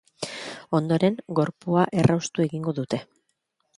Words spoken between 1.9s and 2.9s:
erraustu egingo